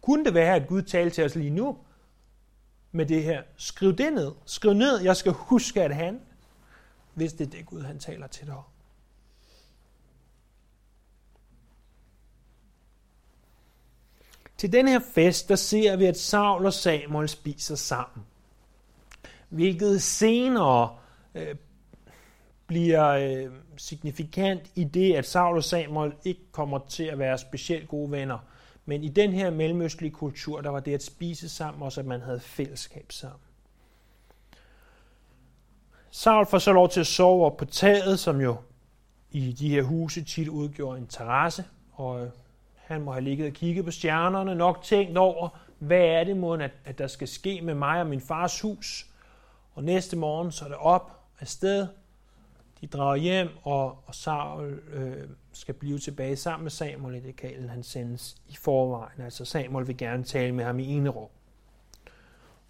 [0.00, 1.78] kunne det være, at Gud talte til os lige nu
[2.92, 3.42] med det her?
[3.56, 4.32] Skriv det ned.
[4.44, 6.20] Skriv ned, jeg skal huske at han,
[7.14, 8.64] hvis det er det Gud, han taler til dig om.
[14.56, 18.26] Til den her fest, der ser vi, at Saul og Samuel spiser sammen.
[19.48, 20.96] Hvilket senere
[21.34, 21.56] øh,
[22.66, 27.88] bliver øh, signifikant i det, at Saul og Samuel ikke kommer til at være specielt
[27.88, 28.38] gode venner.
[28.84, 32.20] Men i den her mellemøstlige kultur, der var det at spise sammen, også at man
[32.20, 33.40] havde fællesskab sammen.
[36.10, 38.56] Saul får så lov til at sove op på taget, som jo
[39.30, 42.30] i de her huse tit udgjorde en terrasse, og øh,
[42.74, 45.48] han må have ligget og kigget på stjernerne, nok tænkt over,
[45.78, 49.06] hvad er det mon, at, at der skal ske med mig og min fars hus.
[49.74, 51.86] Og næste morgen så er det op afsted.
[52.80, 57.36] De drager hjem, og, og Saul øh, skal blive tilbage sammen med Samuel i det
[57.36, 59.20] kalen, han sendes i forvejen.
[59.20, 61.28] Altså Samuel vil gerne tale med ham i ene rum.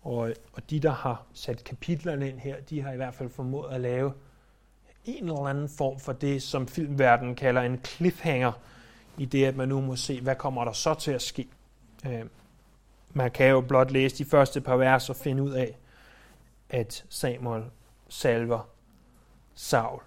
[0.03, 3.75] Og, og de, der har sat kapitlerne ind her, de har i hvert fald formået
[3.75, 4.13] at lave
[5.05, 8.53] en eller anden form for det, som filmverdenen kalder en cliffhanger,
[9.19, 11.49] i det, at man nu må se, hvad kommer der så til at ske.
[12.07, 12.25] Øh,
[13.13, 15.79] man kan jo blot læse de første par vers og finde ud af,
[16.71, 17.65] at Samuel
[18.09, 18.69] salver
[19.57, 20.03] Saul.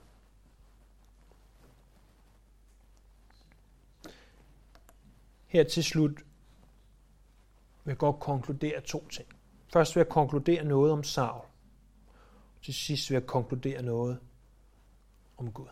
[5.48, 6.18] Her til slut
[7.84, 9.28] vil jeg godt konkludere to ting.
[9.74, 11.46] Først vil jeg konkludere noget om Saul.
[12.62, 14.20] Til sidst vil jeg konkludere noget
[15.38, 15.68] om Gud.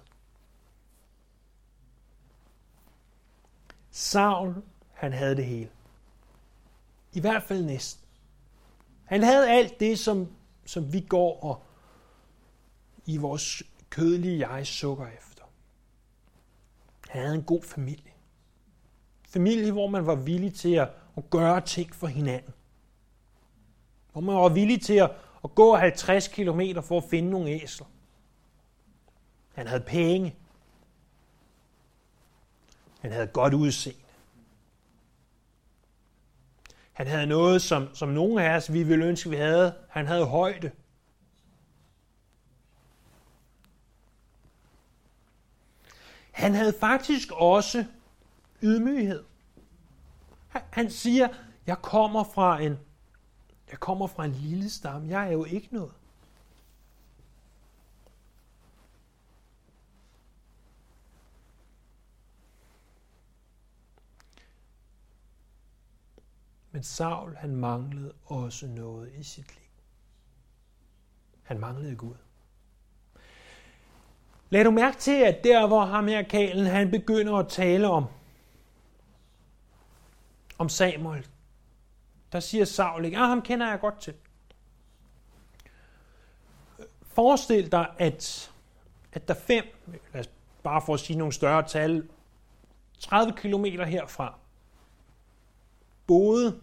[3.91, 4.55] Saul,
[4.93, 5.71] han havde det hele.
[7.13, 8.07] I hvert fald næsten.
[9.05, 10.33] Han havde alt det, som,
[10.65, 11.63] som vi går og
[13.07, 15.43] i vores kødelige jeg sukker efter.
[17.09, 18.11] Han havde en god familie.
[19.29, 22.53] Familie, hvor man var villig til at, at gøre ting for hinanden.
[24.11, 25.11] Hvor man var villig til at,
[25.43, 27.87] at gå 50 km for at finde nogle æsler.
[29.53, 30.35] Han havde penge.
[32.99, 33.99] Han havde godt udseende.
[36.93, 39.73] Han havde noget, som, som nogle af os, vi ville ønske, vi havde.
[39.89, 40.71] Han havde højde.
[46.37, 47.85] Han havde faktisk også
[48.63, 49.23] ydmyghed.
[50.49, 51.27] Han siger,
[51.67, 52.77] jeg kommer fra en,
[53.71, 55.07] jeg kommer fra en lille stamme.
[55.07, 55.93] Jeg er jo ikke noget.
[66.71, 69.69] Men Saul, han manglede også noget i sit liv.
[71.43, 72.26] Han manglede Gud.
[74.49, 78.05] Lad du mærke til, at der, hvor ham her Kalen, han begynder at tale om,
[80.57, 81.27] om Samuel,
[82.31, 84.13] der siger Saul ikke, ah, ham kender jeg godt til.
[87.01, 88.51] Forestil dig, at,
[89.13, 89.65] at der fem,
[90.13, 90.29] lad os
[90.63, 92.07] bare for at sige nogle større tal,
[92.99, 94.33] 30 kilometer herfra,
[96.07, 96.59] boede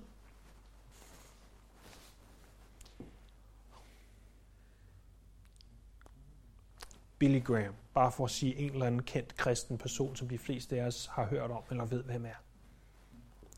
[7.19, 7.75] Billy Graham.
[7.95, 11.11] Bare for at sige en eller anden kendt kristen person, som de fleste af os
[11.13, 12.41] har hørt om eller ved, hvem er.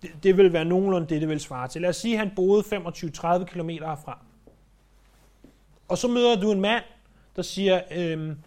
[0.02, 1.82] Det, det vil være nogenlunde det, det vil svare til.
[1.82, 4.18] Lad os sige, at han boede 25-30 km herfra.
[5.88, 6.84] Og så møder du en mand,
[7.36, 8.38] der siger, øhm,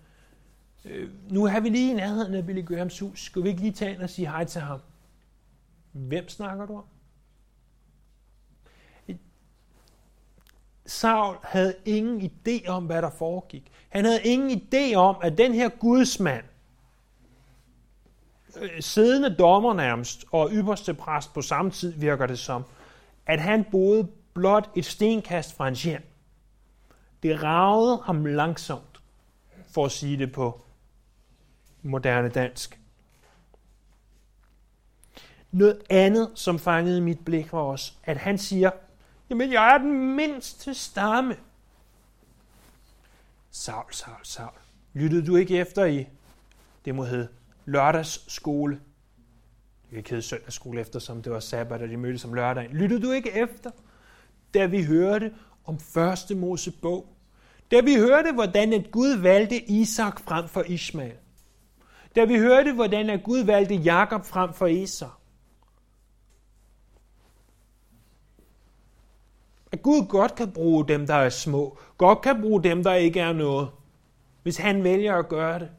[0.86, 3.24] øh, nu har vi lige i nærheden af Billy Grahams hus.
[3.24, 4.80] Skal vi ikke lige tage ind og sige hej til ham?
[5.92, 6.84] Hvem snakker du om?
[10.90, 13.72] Saul havde ingen idé om, hvad der foregik.
[13.90, 16.44] Han havde ingen idé om, at den her gudsmand,
[18.62, 22.64] øh, siddende dommer nærmest, og ypperste præst på samme tid virker det som,
[23.26, 26.04] at han boede blot et stenkast fra hans hjem.
[27.24, 29.02] Det ragede ham langsomt,
[29.68, 30.62] for at sige det på
[31.82, 32.80] moderne dansk.
[35.52, 38.72] Noget andet, som fangede mit blik, var også, at han siger,
[39.30, 41.38] Jamen, jeg er den mindste stamme.
[43.52, 44.52] Saul, Saul, Saul.
[44.94, 46.08] Lyttede du ikke efter i,
[46.86, 47.28] det må hedde,
[47.66, 48.74] lørdagsskole?
[48.74, 52.72] Det kan ikke hedde søndagsskole, eftersom det var sabbat, og de mødtes om lørdagen.
[52.72, 53.72] Lyttede du ikke efter,
[54.54, 55.34] da vi hørte
[55.66, 57.16] om første Mosebog?
[57.72, 61.16] Da vi hørte, hvordan at Gud valgte Isak frem for Ishmael.
[62.16, 65.10] Da vi hørte, hvordan at Gud valgte Jakob frem for Esau.
[69.72, 71.78] At Gud godt kan bruge dem, der er små.
[71.98, 73.70] Godt kan bruge dem, der ikke er noget.
[74.44, 75.70] Hvis han vælger at gøre det.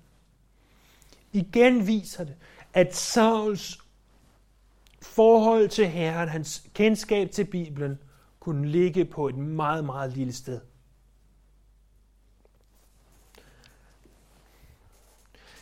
[1.32, 2.34] Igen viser det,
[2.72, 3.78] at Sauls
[5.02, 7.98] forhold til Herren, hans kendskab til Bibelen,
[8.40, 10.60] kunne ligge på et meget, meget lille sted.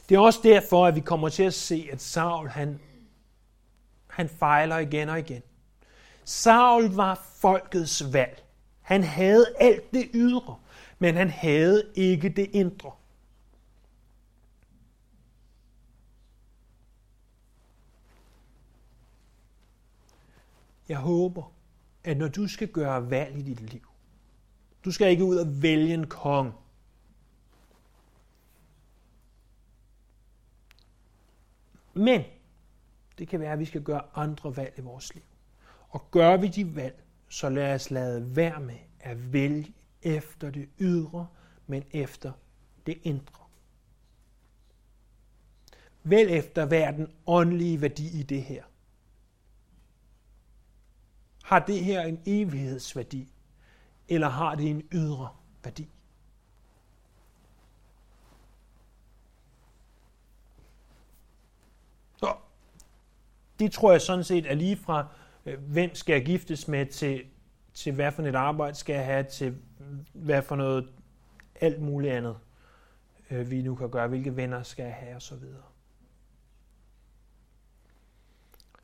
[0.08, 2.80] Det er også derfor, at vi kommer til at se, at Saul han,
[4.06, 5.42] han fejler igen og igen.
[6.24, 8.44] Saul var folkets valg.
[8.81, 10.59] Han havde alt det ydre,
[10.98, 12.92] men han havde ikke det indre.
[20.88, 21.53] Jeg håber,
[22.05, 23.88] at når du skal gøre valg i dit liv,
[24.85, 26.55] du skal ikke ud og vælge en kong.
[31.94, 32.24] Men
[33.18, 35.22] det kan være, at vi skal gøre andre valg i vores liv.
[35.88, 40.68] Og gør vi de valg, så lad os lade være med at vælge efter det
[40.78, 41.26] ydre,
[41.66, 42.32] men efter
[42.86, 43.44] det indre.
[46.02, 48.64] Vælg efter, hvad er den åndelige værdi i det her.
[51.44, 53.28] Har det her en evighedsværdi,
[54.08, 55.28] eller har det en ydre
[55.64, 55.88] værdi?
[62.16, 62.36] Så
[63.58, 65.08] det tror jeg sådan set er lige fra
[65.48, 67.24] Øh, hvem skal jeg giftes med, til,
[67.74, 69.56] til hvad for et arbejde skal jeg have, til
[70.12, 70.88] hvad for noget
[71.61, 72.37] alt muligt andet,
[73.30, 75.42] øh, vi nu kan gøre, hvilke venner skal jeg have osv.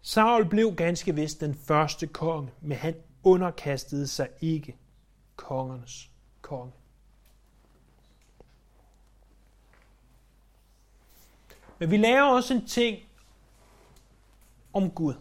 [0.02, 4.76] Saul blev ganske vist den første konge, men han underkastede sig ikke
[5.36, 6.72] kongernes konge.
[11.78, 12.98] Men vi lærer også en ting
[14.72, 15.14] om Gud.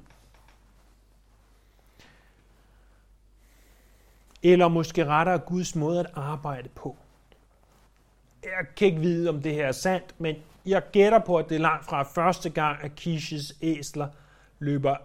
[4.43, 6.97] Eller måske rettere Guds måde at arbejde på.
[8.43, 11.55] Jeg kan ikke vide, om det her er sandt, men jeg gætter på, at det
[11.55, 14.07] er langt fra første gang, at Kishes æsler
[14.59, 14.95] løber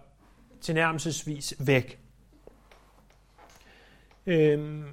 [0.61, 1.99] tilnærmelsesvis væk.
[4.27, 4.85] Øhm,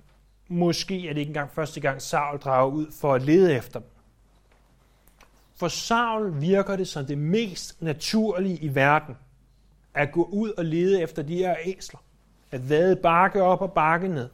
[0.47, 3.89] måske er det ikke engang første gang, Saul drager ud for at lede efter dem.
[5.55, 9.17] For Saul virker det som det mest naturlige i verden,
[9.93, 12.04] at gå ud og lede efter de her æsler.
[12.51, 14.29] At vade bakke op og bakke ned.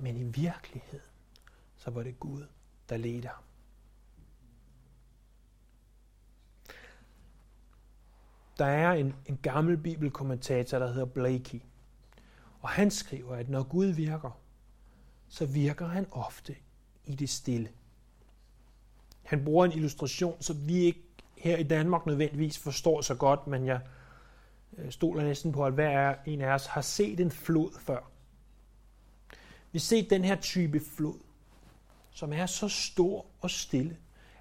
[0.00, 1.10] Men i virkeligheden,
[1.76, 2.46] så var det Gud,
[2.88, 3.42] der ledte ham.
[8.58, 11.60] Der er en, en gammel bibelkommentator, der hedder Blakey.
[12.60, 14.40] Og han skriver, at når Gud virker,
[15.28, 16.56] så virker han ofte
[17.04, 17.68] i det stille.
[19.22, 21.02] Han bruger en illustration, som vi ikke
[21.36, 23.80] her i Danmark nødvendigvis forstår så godt, men jeg
[24.78, 28.10] Øh, stoler næsten på, at hver en af os har set en flod før.
[29.72, 31.18] Vi har set den her type flod,
[32.10, 33.96] som er så stor og stille,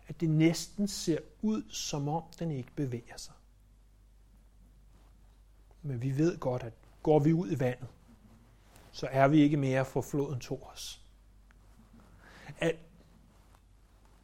[0.08, 3.34] at det næsten ser ud, som om den ikke bevæger sig.
[5.82, 7.88] Men vi ved godt, at går vi ud i vandet,
[8.92, 11.02] så er vi ikke mere for floden tog os.
[12.60, 12.76] At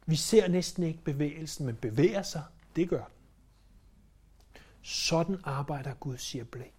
[0.06, 2.42] vi ser næsten ikke bevægelsen, men bevæger sig,
[2.76, 3.21] det gør den.
[4.82, 6.74] Sådan arbejder Gud, siger Blæk.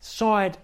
[0.00, 0.60] Så at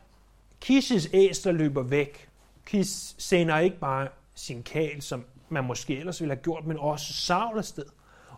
[0.61, 2.29] Kisses æster løber væk.
[2.67, 7.13] Kis sender ikke bare sin kal, som man måske ellers ville have gjort, men også
[7.13, 7.85] Saul afsted.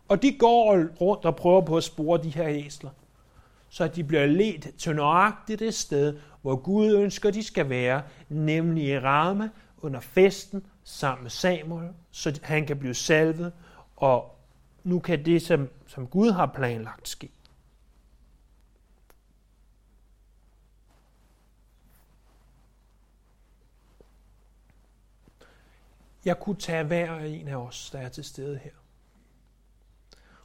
[0.08, 2.90] Og de går rundt og prøver på at spore de her æsler,
[3.68, 8.84] så de bliver ledt til nøjagtigt det sted, hvor Gud ønsker, de skal være, nemlig
[8.84, 9.48] i Rama
[9.82, 13.52] under festen sammen med Samuel, så han kan blive salvet,
[13.96, 14.34] og
[14.85, 17.31] nu kan det, som, som Gud har planlagt, ske.
[26.25, 28.70] Jeg kunne tage hver en af os, der er til stede her,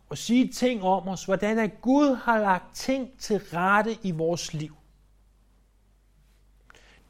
[0.09, 4.53] og sige ting om os, hvordan at Gud har lagt ting til rette i vores
[4.53, 4.75] liv.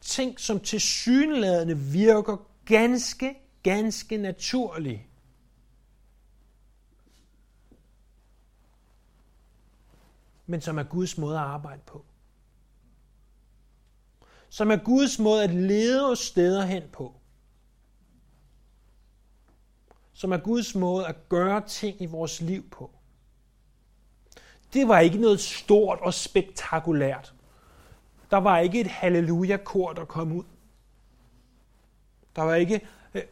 [0.02, 5.09] Ting, som til synlædende virker ganske, ganske naturlige.
[10.49, 12.05] Men som er Guds måde at arbejde på.
[14.49, 17.13] Som er Guds måde at lede os steder hen på.
[20.13, 22.91] Som er Guds måde at gøre ting i vores liv på.
[24.73, 27.33] Det var ikke noget stort og spektakulært.
[28.31, 30.43] Der var ikke et halleluja-kor, der kom ud.
[32.35, 33.23] Der var ikke øh,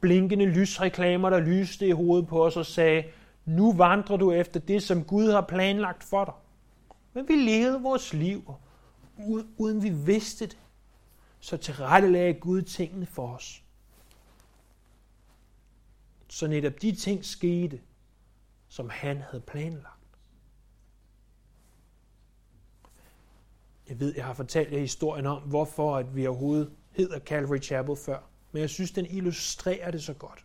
[0.00, 3.04] blinkende lysreklamer, der lyste i hovedet på os og sagde,
[3.46, 6.34] nu vandrer du efter det, som Gud har planlagt for dig.
[7.12, 8.54] Men vi levede vores liv,
[9.56, 10.58] uden vi vidste det.
[11.40, 13.62] Så tilrettelagde Gud tingene for os.
[16.28, 17.80] Så netop de ting skete,
[18.68, 19.96] som han havde planlagt.
[23.88, 27.96] Jeg ved, jeg har fortalt jer historien om, hvorfor at vi overhovedet hedder Calvary Chapel
[27.96, 28.18] før.
[28.52, 30.44] Men jeg synes, den illustrerer det så godt.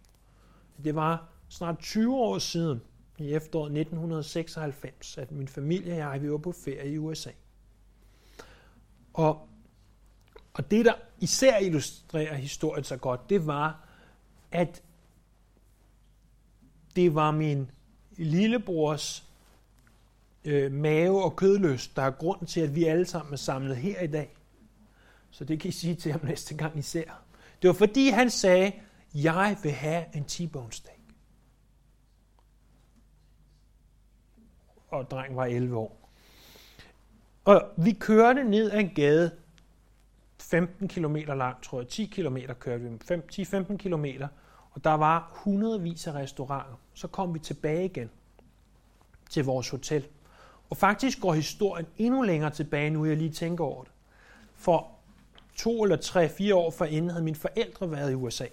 [0.83, 2.81] Det var snart 20 år siden,
[3.23, 7.29] i efteråret 1996, at min familie og jeg vi var på ferie i USA.
[9.13, 9.47] Og,
[10.53, 13.87] og det, der især illustrerer historien så godt, det var,
[14.51, 14.83] at
[16.95, 17.71] det var min
[18.17, 19.23] lillebrors
[20.45, 24.01] øh, mave- og kødløst, der er grunden til, at vi alle sammen er samlet her
[24.01, 24.35] i dag.
[25.31, 27.23] Så det kan I sige til ham næste gang I ser.
[27.61, 28.71] Det var fordi han sagde,
[29.13, 31.00] jeg vil have en T-bone steak.
[34.91, 36.09] Og drengen var 11 år.
[37.45, 39.31] Og vi kørte ned ad en gade,
[40.39, 42.97] 15 km lang, tror jeg, 10 km kørte vi,
[43.31, 44.05] 10-15 km,
[44.71, 46.79] og der var hundredvis af restauranter.
[46.93, 48.09] Så kom vi tilbage igen
[49.29, 50.07] til vores hotel.
[50.69, 53.91] Og faktisk går historien endnu længere tilbage, nu jeg lige tænker over det.
[54.55, 54.91] For
[55.55, 58.45] to eller tre, fire år forinden havde mine forældre været i USA.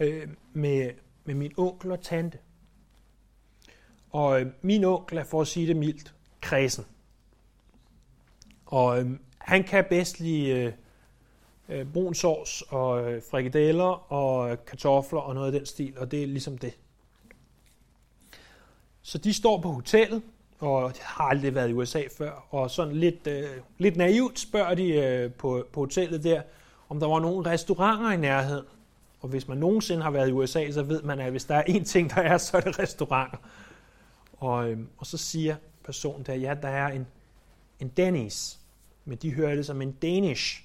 [0.00, 0.90] Øh, med,
[1.24, 2.38] med min onkel og tante.
[4.10, 6.86] Og øh, min onkel er, for at sige det mildt, kredsen.
[8.66, 10.72] Og øh, han kan bedst lide øh,
[11.68, 16.10] øh, brun sovs og øh, frikadeller og øh, kartofler og noget af den stil, og
[16.10, 16.72] det er ligesom det.
[19.02, 20.22] Så de står på hotellet,
[20.58, 23.48] og har aldrig været i USA før, og sådan lidt, øh,
[23.78, 26.42] lidt naivt spørger de øh, på, på hotellet der,
[26.88, 28.64] om der var nogle restauranter i nærheden.
[29.20, 31.62] Og hvis man nogensinde har været i USA, så ved man, at hvis der er
[31.62, 33.38] én ting, der er, så er det restauranter.
[34.40, 37.06] Og, øh, og så siger personen der, ja, der er en,
[37.80, 38.60] en Dennis,
[39.04, 40.64] men de hører det som en Danish.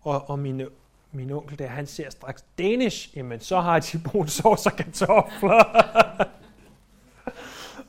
[0.00, 0.68] Og, og mine
[1.12, 5.64] min onkel der, han ser straks Danish, jamen så har de brun sovs og kartofler.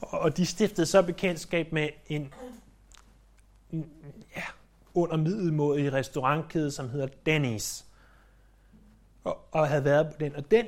[0.22, 2.34] og de stiftede så bekendtskab med en,
[3.72, 3.92] en
[4.36, 4.44] ja,
[4.94, 7.86] under middelmåde restaurantkæde, som hedder Dennis.
[9.24, 10.36] Og, og havde været på den.
[10.36, 10.66] Og den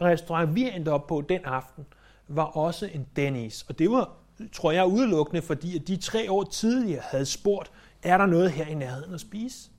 [0.00, 1.86] restaurant, vi endte op på den aften,
[2.28, 3.62] var også en Dennis.
[3.62, 4.12] Og det var,
[4.52, 7.72] tror jeg, udelukkende, fordi at de tre år tidligere havde spurgt,
[8.02, 9.70] er der noget her i nærheden at spise?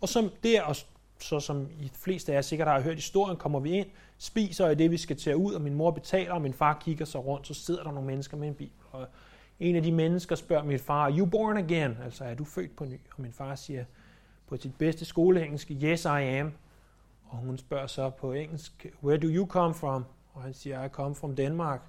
[0.00, 0.76] Og som der, og
[1.20, 3.86] så som i fleste af jer sikkert har hørt historien, kommer vi ind,
[4.18, 7.04] spiser i det, vi skal tage ud, og min mor betaler, og min far kigger
[7.04, 8.84] sig rundt, så sidder der nogle mennesker med en bibel.
[8.92, 9.06] Og
[9.60, 11.96] en af de mennesker spørger min far, you born again?
[12.04, 13.00] Altså, er du født på ny?
[13.16, 13.84] Og min far siger
[14.46, 16.52] på sit bedste skoleengelsk, yes I am.
[17.24, 20.04] Og hun spørger så på engelsk, where do you come from?
[20.34, 21.80] Og han siger, I come from Denmark.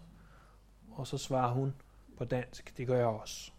[0.92, 1.74] Og så svarer hun
[2.18, 3.52] på dansk, det gør jeg også.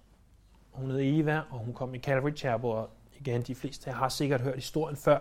[0.72, 4.40] Hun hedder Eva, og hun kom i Calvary Chapel, og igen, de fleste har sikkert
[4.40, 5.18] hørt historien før.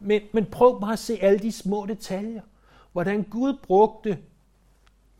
[0.00, 2.42] Men, men prøv bare at se alle de små detaljer.
[2.92, 4.18] Hvordan Gud brugte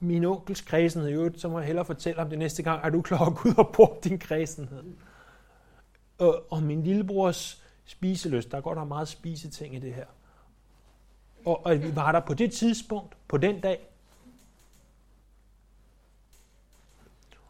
[0.00, 1.10] min onkels kredsenhed.
[1.10, 2.84] Jo, så må jeg hellere fortælle om det næste gang.
[2.84, 4.84] Er du klar over, at Gud har brugt din kredsenhed?
[6.18, 8.50] Og, og min lillebrors spiseløst.
[8.50, 10.06] Der går der meget spiseting i det her.
[11.44, 13.88] Og, og vi var der på det tidspunkt, på den dag.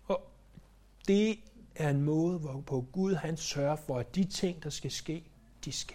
[0.07, 0.30] Og
[1.09, 1.38] det
[1.74, 5.24] er en måde, hvorpå Gud han sørger for, at de ting, der skal ske,
[5.64, 5.95] de sker.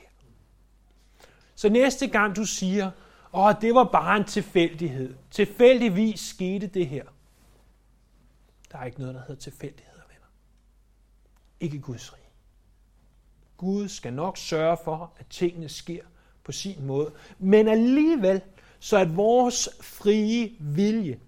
[1.56, 2.92] Så næste gang du siger,
[3.34, 5.16] åh, det var bare en tilfældighed.
[5.32, 7.06] Tilfældigvis skete det her.
[8.72, 10.28] Der er ikke noget, der hedder tilfældigheder, venner.
[11.60, 12.22] Ikke Guds rige.
[13.58, 16.04] Gud skal nok sørge for, at tingene sker
[16.46, 17.12] på sin måde.
[17.40, 18.42] Men alligevel,
[18.80, 21.20] så at vores frie vilje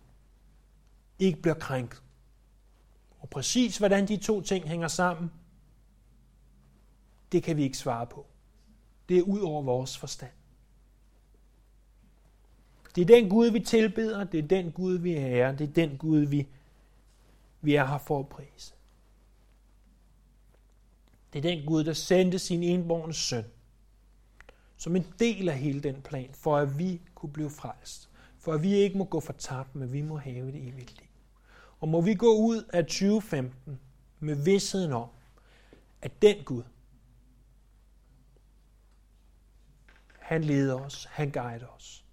[1.19, 2.01] ikke bliver krænket.
[3.19, 5.31] Og præcis hvordan de to ting hænger sammen,
[7.31, 8.25] det kan vi ikke svare på.
[9.09, 10.31] Det er ud over vores forstand.
[12.95, 15.97] Det er den Gud, vi tilbeder, det er den Gud, vi ærer, det er den
[15.97, 16.47] Gud, vi,
[17.61, 18.73] vi er her for at prise.
[21.33, 23.45] Det er den Gud, der sendte sin enborne søn,
[24.77, 28.09] som en del af hele den plan, for at vi kunne blive frelst.
[28.39, 31.09] For at vi ikke må gå fortabt, men vi må have det evigt liv.
[31.79, 33.79] Og må vi gå ud af 2015
[34.19, 35.09] med vidsheden om,
[36.01, 36.63] at den Gud,
[40.19, 42.05] han leder os, han guider os.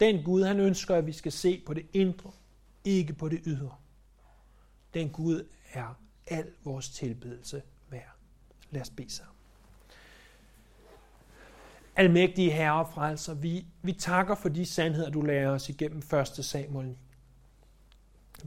[0.00, 2.32] Den Gud, han ønsker, at vi skal se på det indre,
[2.84, 3.76] ikke på det ydre.
[4.94, 8.16] Den Gud er al vores tilbedelse værd.
[8.70, 9.37] Lad os bede sammen.
[11.98, 16.44] Almægtige Herre og frelser, vi, vi takker for de sandheder, du lærer os igennem 1.
[16.44, 16.98] Samuel 9.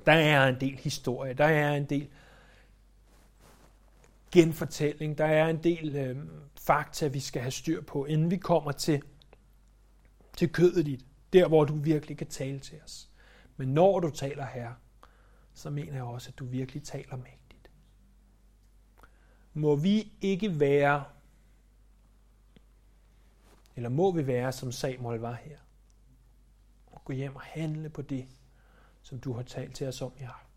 [0.06, 2.10] Der er en del historie, der er en del
[4.32, 6.18] genfortælling, der er en del øh,
[6.62, 9.02] fakta, vi skal have styr på, inden vi kommer til,
[10.38, 13.10] til kødet dit, der hvor du virkelig kan tale til os.
[13.58, 14.72] Men når du taler her,
[15.54, 17.72] så mener jeg også, at du virkelig taler mægtigt.
[19.54, 21.04] Må vi ikke være,
[23.76, 25.58] eller må vi være, som Samuel var her,
[26.88, 28.28] og gå hjem og handle på det,
[29.02, 30.51] som du har talt til os om i aften.